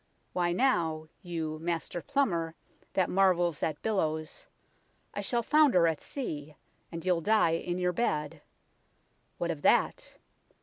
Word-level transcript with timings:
"'Why 0.33 0.51
now, 0.51 1.09
you, 1.21 1.59
master 1.59 2.01
Plumber, 2.01 2.55
that 2.93 3.07
marvels 3.07 3.61
at 3.61 3.83
billows, 3.83 4.47
I 5.13 5.21
shall 5.21 5.43
founder 5.43 5.85
at 5.87 6.01
sea, 6.01 6.55
and 6.91 7.05
you'll 7.05 7.21
die 7.21 7.51
in 7.51 7.77
your 7.77 7.93
bed; 7.93 8.41
What 9.37 9.51
of 9.51 9.61
that 9.61 10.15